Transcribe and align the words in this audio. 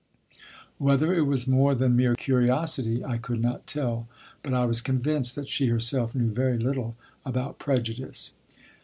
Whether 0.79 1.13
it 1.13 1.25
was 1.27 1.45
more 1.45 1.75
than 1.75 1.95
mere 1.95 2.15
curiosity 2.15 3.05
I 3.05 3.19
could 3.19 3.39
not 3.39 3.67
tell, 3.67 4.07
but 4.41 4.51
I 4.51 4.65
was 4.65 4.81
convinced 4.81 5.35
that 5.35 5.47
she 5.47 5.67
herself 5.67 6.15
knew 6.15 6.33
very 6.33 6.57
little 6.57 6.95
about 7.23 7.59
prejudice. 7.59 8.33